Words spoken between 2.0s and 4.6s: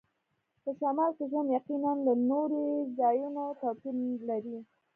له نورو ځایونو توپیر لري